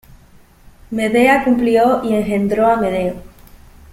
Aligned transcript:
Medea 0.89 1.43
cumplió 1.43 2.03
y 2.03 2.15
engendró 2.15 2.65
a 2.67 2.75
Medo. 2.75 3.21